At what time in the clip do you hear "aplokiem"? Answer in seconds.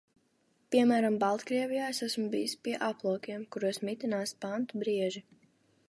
2.89-3.45